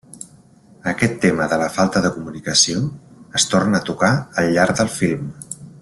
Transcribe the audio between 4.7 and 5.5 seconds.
del film.